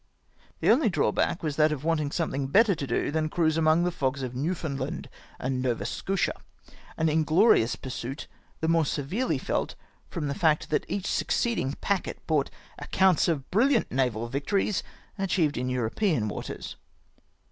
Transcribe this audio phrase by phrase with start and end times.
[0.61, 3.91] The only drawback was that of wanting something better to do than cruise amon2; the
[3.91, 5.07] fo<xs of Newfound land
[5.39, 6.33] and Nova Scotia,—
[6.97, 8.25] an inglorious pm^suit,
[8.61, 9.75] the more severely felt,
[10.09, 14.81] from the fact that each succeeding packet brouoht accounts of briUiant naval victories
[15.19, 16.77] achieved in European waters.